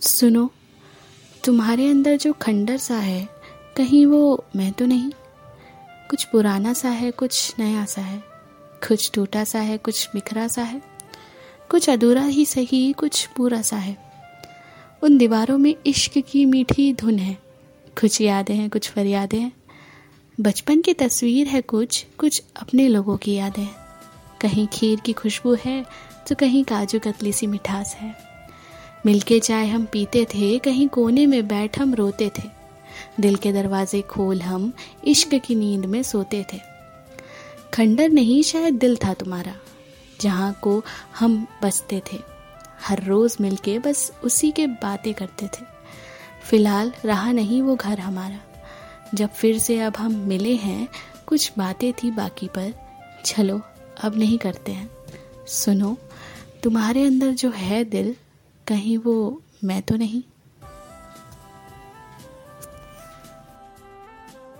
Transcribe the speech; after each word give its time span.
सुनो, 0.00 0.50
तुम्हारे 1.44 1.88
अंदर 1.88 2.16
जो 2.16 2.32
खंडर 2.32 2.76
सा 2.76 2.96
है, 2.96 3.28
कहीं 3.76 4.06
वो 4.06 4.44
मैं 4.56 4.72
तो 4.72 4.86
नहीं। 4.86 5.10
कुछ 6.10 6.24
पुराना 6.24 6.72
सा 6.72 6.88
है, 6.88 7.10
कुछ 7.10 7.54
नया 7.58 7.84
सा 7.84 8.00
है। 8.00 8.22
कुछ 8.88 9.10
टूटा 9.14 9.44
सा 9.44 9.60
है, 9.60 9.78
कुछ 9.78 10.08
बिखरा 10.14 10.48
सा 10.48 10.62
है। 10.62 10.82
कुछ 11.70 11.90
अधूरा 11.90 12.24
ही 12.24 12.46
सही, 12.46 12.92
कुछ 12.92 13.26
पूरा 13.26 13.62
सा 13.62 13.76
है। 13.76 13.96
उन 15.02 15.18
दीवारों 15.18 15.58
में 15.58 15.76
इश्क 15.86 16.18
की 16.18 16.44
मीठी 16.44 16.92
धुन 16.92 17.18
है। 17.18 17.36
कुछ 18.00 18.20
यादें 18.20 18.54
हैं, 18.54 18.70
कुछ 18.70 18.90
फरियादें 18.90 19.40
हैं। 19.40 19.52
बचपन 20.40 20.80
की 20.80 20.94
तस्वीर 20.94 21.46
है 21.46 21.60
कुछ 21.60 22.06
कुछ 22.18 22.42
अपने 22.56 22.88
लोगों 22.88 23.16
की 23.16 23.34
यादें 23.34 23.62
हैं। 23.62 23.76
कहीं 24.40 24.66
खीर 24.66 25.00
की 25.00 25.12
खुशबू 25.12 25.56
है 25.64 25.84
तो 26.28 26.34
कहीं 26.34 26.64
काजू 26.64 26.98
कतली 26.98 27.32
सी 27.32 27.46
मिठास 27.46 27.94
है। 27.94 28.29
मिलके 29.06 29.40
चाय 29.40 29.66
हम 29.66 29.84
पीते 29.84 30.24
थे, 30.24 30.58
कहीं 30.58 30.88
कोने 30.88 31.26
में 31.26 31.48
बैठ 31.48 31.80
हम 31.80 31.94
रोते 31.94 32.28
थे। 32.28 32.42
दिल 33.20 33.36
के 33.36 33.52
दरवाजे 33.52 34.02
खोल 34.02 34.42
हम, 34.42 34.72
इश्क 35.04 35.34
की 35.34 35.54
नींद 35.54 35.84
में 35.84 36.02
सोते 36.02 36.46
थे। 36.52 36.60
खंडर 37.74 38.08
नहीं, 38.08 38.42
शायद 38.42 38.74
दिल 38.74 38.96
था 38.96 39.14
तुम्हारा, 39.14 39.54
जहाँ 40.20 40.58
को 40.62 40.84
हम 41.18 41.46
बसते 41.62 42.02
थे। 42.12 42.18
हर 42.88 43.04
रोज़ 43.04 43.36
मिलके 43.40 43.78
बस 43.78 44.12
उसी 44.24 44.50
के 44.50 44.66
बातें 44.66 45.14
करते 45.14 45.46
थे। 45.46 45.64
फ़िलहाल 46.42 46.92
रहा 47.04 47.32
नहीं 47.32 47.62
वो 47.62 47.76
घर 47.76 47.98
हमारा। 47.98 48.40
जब 49.14 49.32
फिर 49.32 49.58
से 49.58 49.80
अब 49.80 49.96
हम 49.96 50.12
मिले 50.12 50.54
हैं, 50.54 50.88
कुछ 51.26 51.52
बातें 51.58 51.92
थी 51.92 52.10
बाकी 52.10 52.48
पर। 52.48 52.74
चलो, 53.24 53.60
अब 54.02 54.18
नहीं 54.18 54.38
करते 54.38 54.72
हैं। 54.72 54.90
सुनो, 55.46 55.96
तुम्हारे 56.62 57.04
अंदर 57.04 57.30
जो 57.30 57.50
है 57.50 57.84
दिल 57.84 58.16
कहीं 58.70 58.98
वो 58.98 59.42
मैं 59.64 59.82
तो 59.82 59.96
नहीं। 59.96 60.22